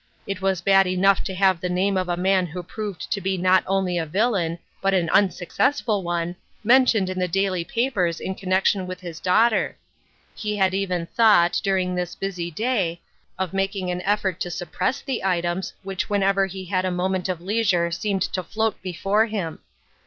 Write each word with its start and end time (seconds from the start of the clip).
It 0.25 0.41
was 0.41 0.61
bad 0.61 0.87
enough 0.87 1.23
to 1.25 1.33
have 1.35 1.61
the 1.61 1.69
name 1.69 1.95
of 1.95 2.09
a 2.09 2.17
man 2.17 2.47
who 2.47 2.63
proved 2.63 3.11
to 3.11 3.21
be 3.21 3.37
not 3.37 3.63
only 3.67 3.99
a 3.99 4.05
villain, 4.07 4.57
but 4.81 4.95
an 4.95 5.11
unsuccessful 5.11 6.01
one, 6.01 6.35
mentioned 6.63 7.07
in 7.07 7.19
the 7.19 7.27
daily 7.27 7.63
papers 7.63 8.19
in 8.19 8.33
connection 8.33 8.87
with 8.87 9.01
STORMY 9.01 9.15
WEATHER. 9.23 9.77
221 10.37 10.37
his 10.39 10.49
daughter. 10.49 10.49
He 10.49 10.57
had 10.57 10.73
even 10.73 11.05
thought, 11.05 11.61
during 11.63 11.93
this 11.93 12.15
busy 12.15 12.49
day, 12.49 12.99
of 13.37 13.53
making 13.53 13.91
an 13.91 14.01
effort 14.01 14.39
to 14.39 14.49
suppress 14.49 15.01
the 15.01 15.23
items 15.23 15.71
which 15.83 16.09
whenever 16.09 16.47
he 16.47 16.65
had 16.65 16.83
a 16.83 16.89
moment 16.89 17.29
of 17.29 17.39
leisure 17.39 17.91
seemed 17.91 18.23
to 18.23 18.41
float 18.41 18.81
before 18.81 19.27
him. 19.27 19.59